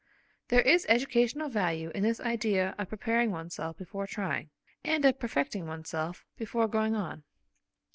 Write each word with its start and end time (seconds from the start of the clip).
There 0.47 0.61
is 0.63 0.87
educational 0.89 1.47
value 1.49 1.91
in 1.93 2.01
this 2.01 2.19
idea 2.19 2.73
of 2.79 2.89
preparing 2.89 3.29
oneself 3.29 3.77
before 3.77 4.07
trying, 4.07 4.49
and 4.83 5.05
of 5.05 5.19
perfecting 5.19 5.67
oneself 5.67 6.25
before 6.37 6.67
going 6.67 6.95
on. 6.95 7.23